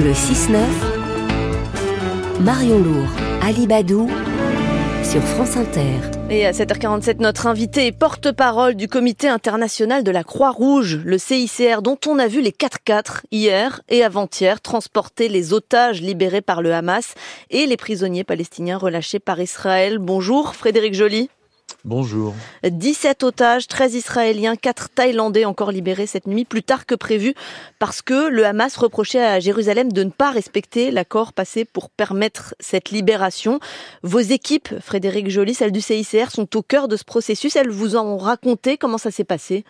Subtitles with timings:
[0.00, 0.58] Le 6-9,
[2.40, 3.08] Marion Lourd,
[3.42, 4.08] Ali Badou,
[5.02, 5.90] sur France Inter.
[6.30, 11.82] Et à 7h47, notre invité est porte-parole du comité international de la Croix-Rouge, le CICR,
[11.82, 16.72] dont on a vu les 4x4 hier et avant-hier transporter les otages libérés par le
[16.72, 17.14] Hamas
[17.50, 19.98] et les prisonniers palestiniens relâchés par Israël.
[19.98, 21.28] Bonjour Frédéric Joly.
[21.84, 22.34] Bonjour.
[22.64, 27.34] 17 otages, 13 Israéliens, 4 Thaïlandais encore libérés cette nuit, plus tard que prévu,
[27.78, 32.54] parce que le Hamas reprochait à Jérusalem de ne pas respecter l'accord passé pour permettre
[32.60, 33.60] cette libération.
[34.02, 37.56] Vos équipes, Frédéric Joly, celles du CICR, sont au cœur de ce processus.
[37.56, 39.64] Elles vous ont raconté comment ça s'est passé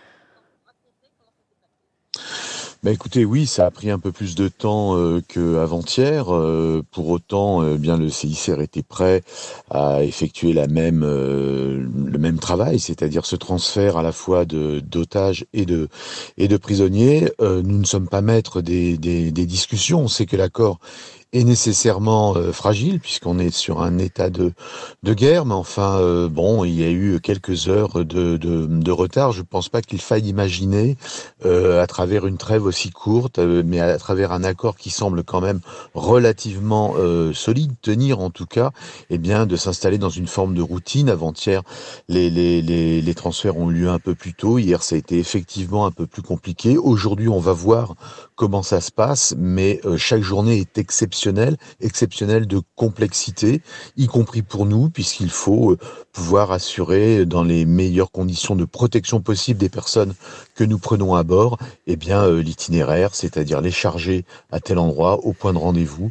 [2.84, 6.32] bah écoutez, oui, ça a pris un peu plus de temps euh, qu'avant-hier.
[6.32, 9.22] Euh, pour autant, euh, bien le CICR était prêt
[9.68, 15.66] à effectuer même, le même travail, c'est-à-dire ce transfert à la fois de d'otages et
[15.66, 17.32] de prisonniers.
[17.40, 20.00] nous ne sommes pas maîtres des, des, des discussions.
[20.02, 20.78] On sait que l'accord
[21.32, 24.52] est nécessairement euh, fragile puisqu'on est sur un état de,
[25.02, 28.90] de guerre, mais enfin euh, bon, il y a eu quelques heures de, de, de
[28.90, 29.32] retard.
[29.32, 30.96] Je ne pense pas qu'il faille imaginer
[31.44, 35.40] euh, à travers une trêve aussi courte, mais à, travers un accord qui semble quand
[35.40, 35.60] même
[35.94, 36.94] relativement
[37.34, 38.70] solide, tenir en tout cas,
[39.10, 41.10] eh bien de s'installer dans une forme de routine.
[41.10, 41.62] Avant-hier,
[42.08, 44.58] les, les, les, les transferts ont eu lieu un peu plus tôt.
[44.58, 46.78] Hier, ça a été effectivement un peu plus compliqué.
[46.78, 47.94] Aujourd'hui, on va voir
[48.34, 51.17] comment ça se passe, mais chaque journée est exceptionnelle
[51.80, 53.62] exceptionnel, de complexité,
[53.96, 55.78] y compris pour nous, puisqu'il faut euh,
[56.12, 60.14] pouvoir assurer dans les meilleures conditions de protection possible des personnes
[60.54, 65.24] que nous prenons à bord, eh bien euh, l'itinéraire, c'est-à-dire les charger à tel endroit,
[65.24, 66.10] au point de rendez-vous,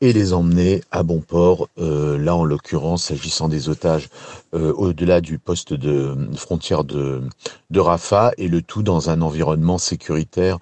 [0.00, 1.68] et les emmener à bon port.
[1.78, 4.08] Euh, là, en l'occurrence, s'agissant des otages
[4.54, 7.22] euh, au-delà du poste de frontière de,
[7.70, 7.80] de
[8.38, 10.58] et le tout dans un environnement sécuritaire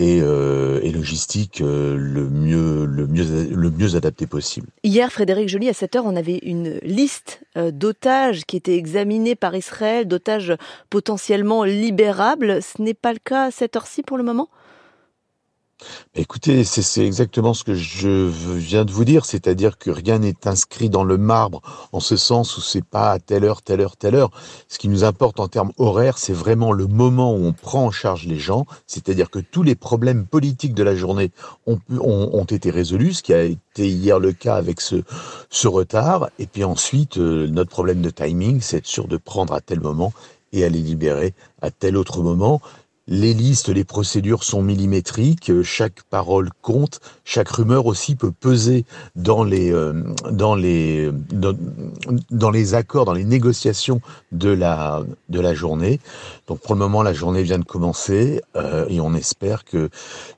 [0.00, 4.68] et, euh, et logistique euh, le mieux adapté possible.
[4.82, 9.34] Hier, Frédéric Joly, à 7 heure, on avait une liste euh, d'otages qui étaient examinés
[9.34, 10.54] par Israël, d'otages
[10.88, 12.62] potentiellement libérables.
[12.62, 14.48] Ce n'est pas le cas à cette heure-ci pour le moment?
[16.14, 20.90] Écoutez, c'est exactement ce que je viens de vous dire, c'est-à-dire que rien n'est inscrit
[20.90, 24.14] dans le marbre en ce sens où c'est pas à telle heure, telle heure, telle
[24.14, 24.30] heure.
[24.68, 27.90] Ce qui nous importe en termes horaires, c'est vraiment le moment où on prend en
[27.90, 31.30] charge les gens, c'est-à-dire que tous les problèmes politiques de la journée
[31.66, 35.02] ont, ont, ont, été résolus, ce qui a été hier le cas avec ce,
[35.48, 36.30] ce retard.
[36.38, 39.80] Et puis ensuite, euh, notre problème de timing, c'est être sûr de prendre à tel
[39.80, 40.12] moment
[40.52, 42.60] et à les libérer à tel autre moment.
[43.10, 48.84] Les listes, les procédures sont millimétriques, chaque parole compte, chaque rumeur aussi peut peser
[49.16, 49.92] dans les euh,
[50.30, 51.10] dans les
[52.30, 54.00] dans, les accords, dans les négociations
[54.30, 55.98] de la de la journée.
[56.46, 59.90] Donc pour le moment, la journée vient de commencer euh, et on espère que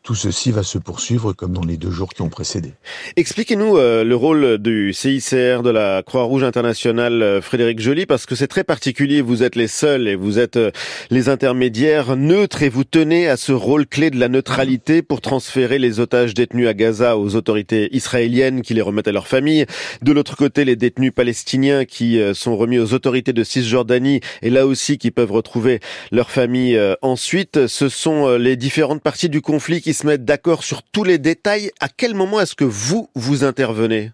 [0.02, 2.72] tout ceci va se poursuivre comme dans les deux jours qui ont précédé.
[3.16, 8.34] Expliquez-nous euh, le rôle du CICR, de la Croix-Rouge internationale, euh, Frédéric Joly, parce que
[8.34, 9.20] c'est très particulier.
[9.20, 10.70] Vous êtes les seuls et vous êtes euh,
[11.10, 15.80] les intermédiaires neutres et vous tenez à ce rôle clé de la neutralité pour transférer
[15.80, 19.66] les otages détenus à Gaza aux autorités israéliennes qui les remettent à leurs familles.
[20.00, 24.50] De l'autre côté, les détenus palestiniens qui euh, sont remis aux autorités de Cisjordanie et
[24.50, 25.80] là aussi qui peuvent retrouver
[26.12, 27.66] leurs familles euh, ensuite.
[27.66, 31.18] Ce sont euh, les différentes parties du conflit qui se mettent d'accord sur tous les
[31.18, 31.72] détails.
[31.80, 34.12] À quel moment est-ce que vous, vous intervenez?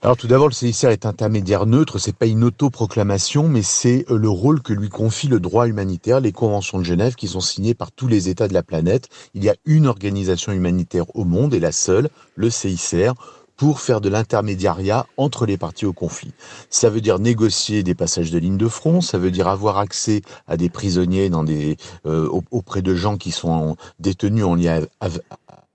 [0.00, 4.16] Alors tout d'abord, le CICR est intermédiaire neutre, c'est pas une autoproclamation, mais c'est euh,
[4.16, 7.74] le rôle que lui confie le droit humanitaire, les conventions de Genève qui sont signées
[7.74, 9.08] par tous les États de la planète.
[9.34, 13.14] Il y a une organisation humanitaire au monde, et la seule, le CICR,
[13.56, 16.32] pour faire de l'intermédiariat entre les parties au conflit.
[16.70, 20.22] Ça veut dire négocier des passages de ligne de front, ça veut dire avoir accès
[20.46, 21.76] à des prisonniers dans des,
[22.06, 24.82] euh, auprès de gens qui sont détenus en lien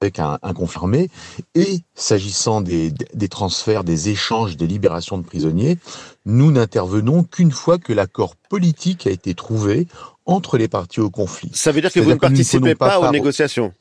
[0.04, 1.10] avec un, un confirmé.
[1.56, 5.78] Et s'agissant des, des transferts, des échanges, des libérations de prisonniers,
[6.26, 9.88] nous n'intervenons qu'une fois que l'accord politique a été trouvé
[10.26, 11.52] entre les parties au conflit.
[11.54, 13.74] Ça veut dire que vous ne participez pas, pas aux négociations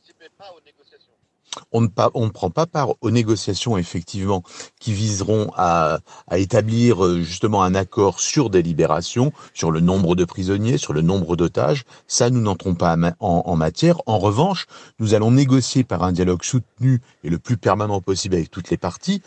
[1.72, 4.42] on ne, prend pas part aux négociations effectivement
[4.80, 10.14] qui viseront à, à, établir euh, justement un accord sur des libérations, sur le nombre
[10.14, 11.84] de prisonniers, sur le nombre d'otages.
[12.06, 14.00] Ça, nous n'entrons pas en, en, matière.
[14.06, 14.66] En revanche,
[14.98, 18.76] nous allons négocier par un dialogue soutenu et le plus permanent possible avec toutes les
[18.76, 19.22] parties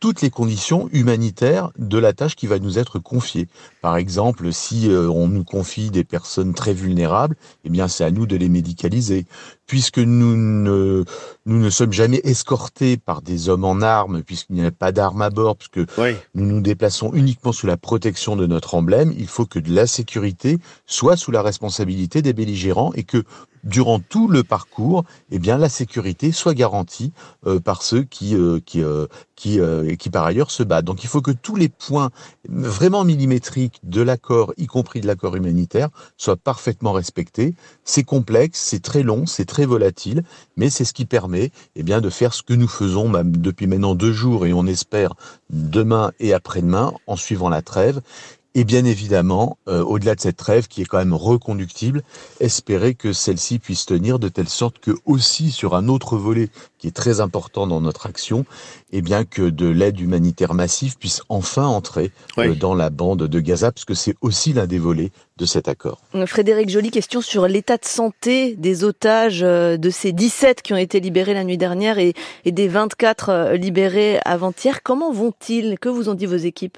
[0.00, 3.48] toutes les conditions humanitaires de la tâche qui va nous être confiée.
[3.82, 8.10] Par exemple, si euh, on nous confie des personnes très vulnérables, eh bien c'est à
[8.10, 9.26] nous de les médicaliser.
[9.66, 11.04] Puisque nous ne,
[11.46, 15.22] nous ne sommes jamais escortés par des hommes en armes, puisqu'il n'y a pas d'armes
[15.22, 16.16] à bord, puisque oui.
[16.34, 19.86] nous nous déplaçons uniquement sous la protection de notre emblème, il faut que de la
[19.86, 23.22] sécurité soit sous la responsabilité des belligérants et que
[23.64, 27.12] durant tout le parcours, eh bien la sécurité soit garantie
[27.64, 28.82] par ceux qui qui
[29.36, 29.58] qui,
[29.98, 30.84] qui par ailleurs se battent.
[30.84, 32.10] Donc il faut que tous les points
[32.48, 37.54] vraiment millimétriques de l'accord, y compris de l'accord humanitaire, soient parfaitement respectés.
[37.84, 40.24] C'est complexe, c'est très long, c'est très volatile,
[40.56, 43.94] mais c'est ce qui permet eh bien, de faire ce que nous faisons depuis maintenant
[43.94, 45.14] deux jours et on espère
[45.50, 48.00] demain et après-demain en suivant la trêve.
[48.56, 52.02] Et bien évidemment, euh, au-delà de cette trêve qui est quand même reconductible,
[52.40, 56.48] espérer que celle-ci puisse tenir de telle sorte que aussi sur un autre volet
[56.78, 58.44] qui est très important dans notre action,
[58.90, 63.40] eh bien que de l'aide humanitaire massive puisse enfin entrer euh, dans la bande de
[63.40, 66.00] Gaza, parce que c'est aussi l'un des volets de cet accord.
[66.26, 70.76] Frédéric Joly, question sur l'état de santé des otages euh, de ces 17 qui ont
[70.76, 72.14] été libérés la nuit dernière et,
[72.44, 74.82] et des 24 libérés avant-hier.
[74.82, 75.78] Comment vont-ils?
[75.78, 76.76] Que vous ont dit vos équipes?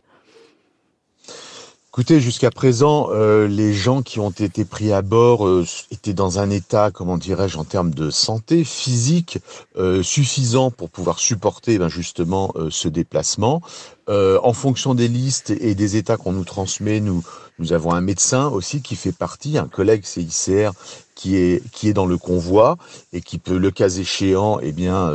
[1.94, 6.38] Écoutez, jusqu'à présent, euh, les gens qui ont été pris à bord euh, étaient dans
[6.38, 9.40] un état, comment dirais-je, en termes de santé physique
[9.76, 13.60] euh, suffisant pour pouvoir supporter ben, justement ce déplacement.
[14.08, 18.80] en fonction des listes et des états qu'on nous transmet, nous avons un médecin aussi
[18.80, 20.72] qui fait partie, un collègue CICR
[21.14, 22.78] qui est qui est dans le convoi
[23.12, 25.10] et qui peut, le cas échéant, eh bien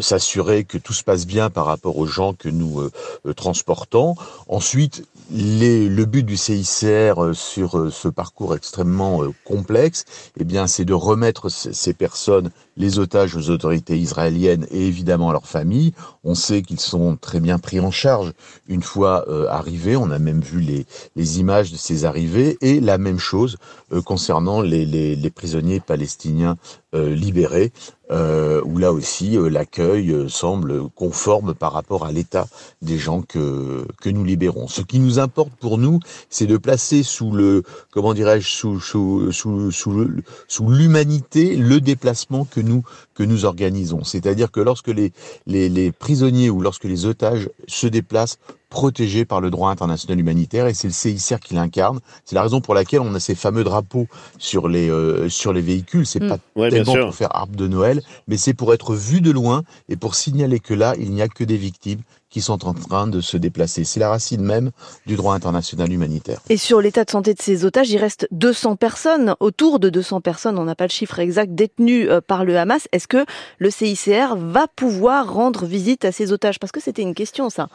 [0.00, 2.90] s'assurer que tout se passe bien par rapport aux gens que nous
[3.36, 4.16] transportons.
[4.48, 10.04] Ensuite, le but du CICR euh, sur euh, ce parcours extrêmement euh, complexe,
[10.38, 15.32] eh bien, c'est de remettre ces personnes, les otages, aux autorités israéliennes et évidemment à
[15.32, 15.92] leurs familles.
[16.24, 18.32] On sait qu'ils sont très bien pris en charge
[18.68, 19.96] une fois arrivés.
[19.96, 23.56] On a même vu les, images de ces arrivées et la même chose
[24.04, 26.56] concernant les prisonniers palestiniens
[26.94, 27.72] libérés
[28.12, 32.46] euh, où là aussi euh, l'accueil euh, semble conforme par rapport à l'état
[32.82, 34.68] des gens que, que nous libérons.
[34.68, 35.98] Ce qui nous importe pour nous,
[36.28, 42.60] c'est de placer sous le, comment dirais-je, sous, sous, sous, sous l'humanité le déplacement que
[42.60, 42.82] nous,
[43.14, 44.04] que nous organisons.
[44.04, 45.12] C'est-à-dire que lorsque les,
[45.46, 48.38] les, les prisonniers ou lorsque les otages se déplacent
[48.72, 52.00] protégé par le droit international humanitaire et c'est le CICR qui l'incarne.
[52.24, 54.08] C'est la raison pour laquelle on a ces fameux drapeaux
[54.38, 56.06] sur les euh, sur les véhicules.
[56.06, 56.28] C'est mm.
[56.28, 59.96] pas tellement pour faire arbre de Noël, mais c'est pour être vu de loin et
[59.96, 63.20] pour signaler que là il n'y a que des victimes qui sont en train de
[63.20, 63.84] se déplacer.
[63.84, 64.70] C'est la racine même
[65.04, 66.40] du droit international humanitaire.
[66.48, 70.22] Et sur l'état de santé de ces otages, il reste 200 personnes, autour de 200
[70.22, 72.88] personnes, on n'a pas le chiffre exact, détenues euh, par le Hamas.
[72.92, 73.26] Est-ce que
[73.58, 76.58] le CICR va pouvoir rendre visite à ces otages?
[76.58, 77.68] Parce que c'était une question, ça.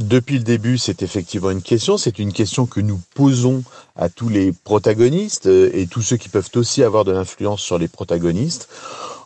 [0.00, 1.98] Depuis le début, c'est effectivement une question.
[1.98, 3.62] C'est une question que nous posons
[3.96, 7.76] à tous les protagonistes euh, et tous ceux qui peuvent aussi avoir de l'influence sur
[7.76, 8.70] les protagonistes.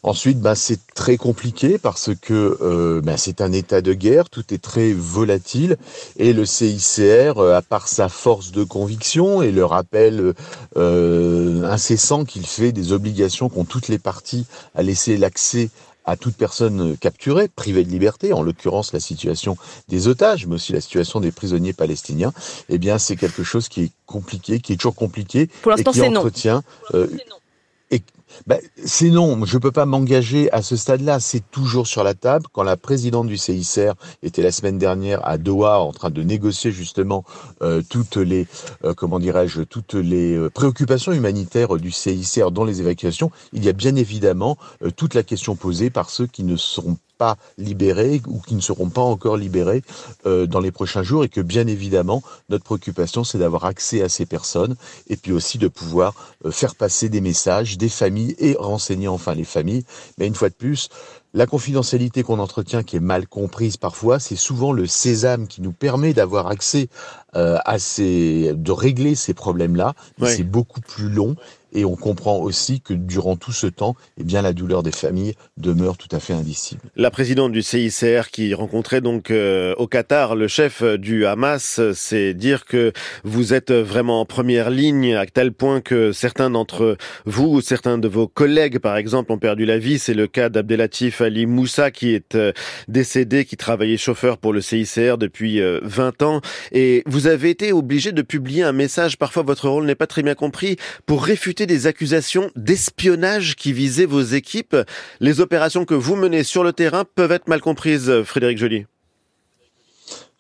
[0.02, 4.52] Ensuite, bah, c'est très compliqué parce que euh, bah, c'est un état de guerre, tout
[4.52, 5.76] est très volatile
[6.16, 10.34] et le CICR, euh, à part sa force de conviction et le rappel
[10.74, 15.70] incessant qu'il fait des obligations qu'ont toutes les parties à laisser l'accès
[16.04, 19.56] à toute personne capturée, privée de liberté, en l'occurrence la situation
[19.88, 22.32] des otages, mais aussi la situation des prisonniers palestiniens,
[22.68, 26.02] eh bien c'est quelque chose qui est compliqué, qui est toujours compliqué Pour et qui
[26.02, 26.62] entretient
[26.94, 27.08] euh,
[27.90, 28.02] et
[28.46, 31.20] ben, c'est non, je ne peux pas m'engager à ce stade-là.
[31.20, 32.46] C'est toujours sur la table.
[32.52, 36.72] Quand la présidente du CICR était la semaine dernière à Doha en train de négocier
[36.72, 37.24] justement
[37.62, 38.46] euh, toutes les,
[38.84, 43.68] euh, comment dirais-je, toutes les euh, préoccupations humanitaires du CICR dans les évacuations, il y
[43.68, 44.56] a bien évidemment
[44.96, 48.88] toute la question posée par ceux qui ne seront pas libérés ou qui ne seront
[48.88, 49.82] pas encore libérés
[50.24, 54.26] dans les prochains jours et que bien évidemment notre préoccupation c'est d'avoir accès à ces
[54.26, 54.74] personnes
[55.08, 56.14] et puis aussi de pouvoir
[56.50, 59.84] faire passer des messages des familles et renseigner enfin les familles.
[60.18, 60.88] Mais une fois de plus
[61.34, 65.72] la confidentialité qu'on entretient, qui est mal comprise parfois, c'est souvent le sésame qui nous
[65.72, 66.88] permet d'avoir accès
[67.34, 69.94] euh, à ces, de régler ces problèmes-là.
[70.24, 71.34] C'est beaucoup plus long
[71.74, 75.34] et on comprend aussi que durant tout ce temps, eh bien, la douleur des familles
[75.56, 76.80] demeure tout à fait indicible.
[76.96, 82.34] La présidente du CICR qui rencontrait donc euh, au Qatar le chef du Hamas, c'est
[82.34, 82.92] dire que
[83.24, 88.08] vous êtes vraiment en première ligne à tel point que certains d'entre vous, certains de
[88.08, 89.98] vos collègues par exemple, ont perdu la vie.
[89.98, 92.52] C'est le cas d'Abdelatif Ali Moussa qui est euh,
[92.88, 96.40] décédé, qui travaillait chauffeur pour le CICR depuis 20 euh, ans.
[96.72, 100.22] Et vous avez été obligé de publier un message, parfois votre rôle n'est pas très
[100.22, 100.76] bien compris,
[101.06, 104.76] pour réfuter des accusations d'espionnage qui visaient vos équipes.
[105.20, 108.86] Les opérations que vous menez sur le terrain peuvent être mal comprises, Frédéric Joly.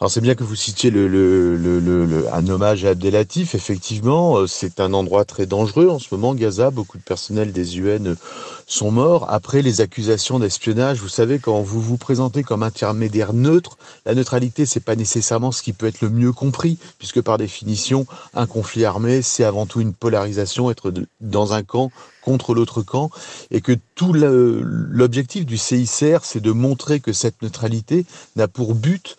[0.00, 3.54] Alors c'est bien que vous citiez le, le, le, un hommage à Abdelatif.
[3.54, 6.34] Effectivement, euh, c'est un endroit très dangereux en ce moment.
[6.34, 8.16] Gaza, beaucoup de personnel des UN
[8.66, 9.26] sont morts.
[9.30, 14.66] Après les accusations d'espionnage, vous savez, quand vous vous présentez comme intermédiaire neutre, la neutralité,
[14.66, 18.84] c'est pas nécessairement ce qui peut être le mieux compris, puisque par définition, un conflit
[18.84, 23.10] armé, c'est avant tout une polarisation, être dans un camp contre l'autre camp,
[23.52, 29.16] et que tout l'objectif du CICR, c'est de montrer que cette neutralité n'a pour but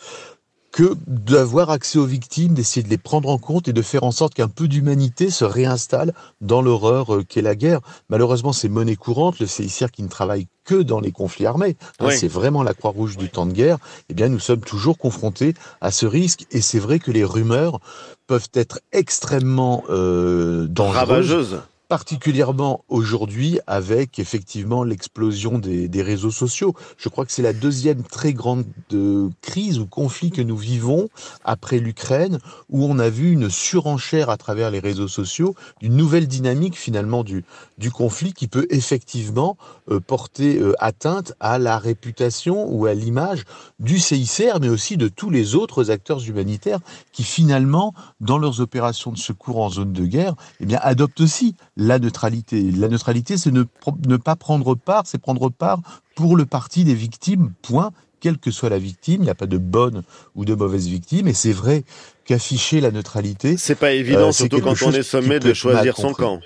[0.76, 4.12] que d'avoir accès aux victimes, d'essayer de les prendre en compte et de faire en
[4.12, 7.80] sorte qu'un peu d'humanité se réinstalle dans l'horreur euh, qu'est la guerre.
[8.10, 11.78] Malheureusement, c'est monnaie courante, le CICR qui ne travaille que dans les conflits armés.
[12.02, 13.78] Hein, c'est vraiment la Croix-Rouge du temps de guerre.
[14.10, 16.46] Eh bien, nous sommes toujours confrontés à ce risque.
[16.52, 17.80] Et c'est vrai que les rumeurs
[18.28, 20.98] peuvent être extrêmement euh, dangereuses.
[20.98, 26.74] Ravageuses particulièrement aujourd'hui avec effectivement l'explosion des, réseaux sociaux.
[26.98, 31.10] Je crois que c'est la deuxième très grande euh, crise ou conflit que nous vivons
[31.44, 32.40] après l'Ukraine,
[32.70, 37.24] où on a vu une surenchère à travers les réseaux sociaux, d'une nouvelle dynamique finalement
[37.24, 37.44] du,
[37.78, 39.58] du conflit qui peut effectivement
[39.90, 43.44] euh, porter euh, atteinte à la réputation ou à l'image
[43.80, 46.80] du CICR, mais aussi de tous les autres acteurs humanitaires
[47.12, 51.56] qui finalement, dans leurs opérations de secours en zone de guerre, eh bien, adoptent aussi
[51.78, 52.72] la neutralité.
[52.72, 53.64] La neutralité, c'est ne,
[54.08, 55.82] ne pas prendre part, c'est prendre part
[56.16, 57.92] pour le parti des victimes, point
[58.26, 60.02] quelle que soit la victime, il n'y a pas de bonne
[60.34, 61.84] ou de mauvaise victime, et c'est vrai
[62.26, 63.56] qu'afficher la neutralité.
[63.56, 66.40] C'est pas évident, euh, surtout quand on est sommé de choisir son camp.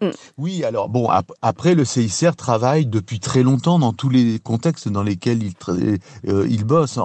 [0.00, 0.10] Mm.
[0.38, 1.08] Oui, alors bon,
[1.42, 5.52] après le CICR travaille depuis très longtemps dans tous les contextes dans lesquels il,
[6.28, 6.98] euh, il bosse.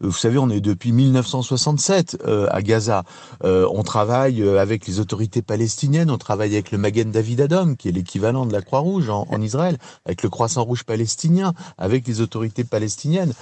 [0.00, 3.04] vous savez, on est depuis 1967 euh, à Gaza.
[3.44, 7.88] Euh, on travaille avec les autorités palestiniennes, on travaille avec le Magen David Adom, qui
[7.88, 12.64] est l'équivalent de la Croix-Rouge en, Israël, avec le Croissant Rouge palestinien, avec les autorités
[12.64, 13.32] palestiniennes.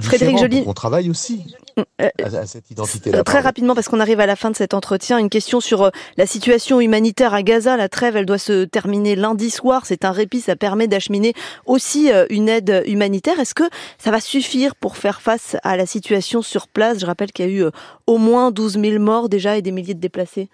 [0.00, 0.64] Frédéric Joly.
[0.66, 1.44] On travaille aussi
[1.76, 1.82] mm,
[2.22, 3.22] à, cette identité-là.
[3.22, 6.26] Très rapidement, parce qu'on arrive à la fin de cet entretien, une question sur la
[6.26, 9.86] situation humanitaire à Gaza, la trêve elle doit se terminer lundi soir.
[9.86, 13.38] C'est un répit, ça permet d'acheminer aussi euh, une aide humanitaire.
[13.40, 13.68] Est-ce que
[13.98, 17.00] ça va suffire pour faire face à la situation sur place?
[17.00, 17.70] Je rappelle qu'il y a eu euh,
[18.06, 20.48] au moins 12 000 morts déjà et des milliers de déplacés.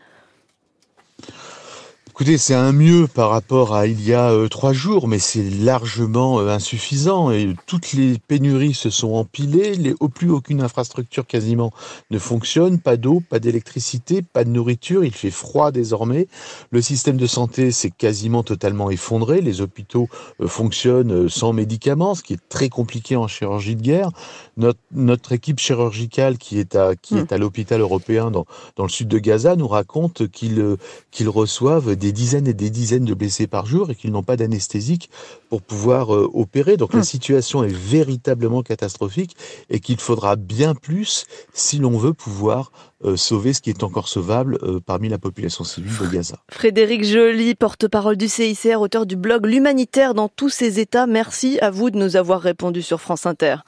[2.22, 5.42] Écoutez, c'est un mieux par rapport à il y a euh, trois jours, mais c'est
[5.42, 9.74] largement euh, insuffisant et toutes les pénuries se sont empilées.
[9.74, 11.72] Les, au plus aucune infrastructure quasiment
[12.12, 15.04] ne fonctionne, pas d'eau, pas d'électricité, pas de nourriture.
[15.04, 16.28] Il fait froid désormais.
[16.70, 19.40] Le système de santé s'est quasiment totalement effondré.
[19.40, 20.08] Les hôpitaux
[20.40, 24.10] euh, fonctionnent sans médicaments, ce qui est très compliqué en chirurgie de guerre.
[24.56, 28.90] Notre, notre équipe chirurgicale qui est à qui est à l'hôpital européen dans, dans le
[28.90, 30.76] sud de Gaza nous raconte qu'ils
[31.10, 34.36] qu'ils reçoivent des dizaines et des dizaines de blessés par jour et qu'ils n'ont pas
[34.36, 35.10] d'anesthésique
[35.48, 36.76] pour pouvoir euh, opérer.
[36.76, 37.04] Donc la hmm.
[37.04, 39.36] situation est véritablement catastrophique
[39.70, 42.72] et qu'il faudra bien plus si l'on veut pouvoir
[43.04, 46.36] euh, sauver ce qui est encore sauvable euh, parmi la population civile de Gaza.
[46.50, 51.06] Frédéric Joly, porte-parole du CICR, auteur du blog L'humanitaire dans tous ses états.
[51.08, 53.56] Merci à vous de nous avoir répondu sur France Inter.